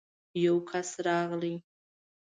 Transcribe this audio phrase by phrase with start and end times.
[0.45, 1.55] يو کس راغی.